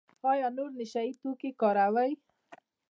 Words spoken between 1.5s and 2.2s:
کاروئ؟